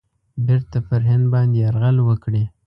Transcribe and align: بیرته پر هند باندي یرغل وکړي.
بیرته 0.45 0.77
پر 0.87 1.01
هند 1.09 1.25
باندي 1.31 1.57
یرغل 1.65 1.97
وکړي. 2.03 2.43